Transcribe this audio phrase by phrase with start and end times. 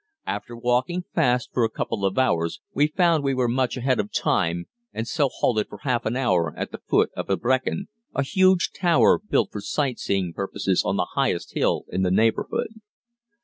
[0.25, 4.11] After walking fast for a couple of hours we found we were much ahead of
[4.11, 7.85] time and so halted for half an hour at the foot of the Brechen,
[8.15, 12.81] a huge tower built for sight seeing purposes on the highest hill in the neighborhood.